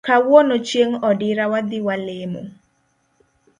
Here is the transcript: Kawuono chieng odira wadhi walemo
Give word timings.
Kawuono 0.07 0.55
chieng 0.67 0.93
odira 1.09 1.45
wadhi 1.51 1.79
walemo 1.87 2.41